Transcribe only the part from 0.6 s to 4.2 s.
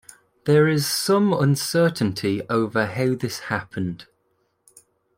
is some uncertainty over how this happened.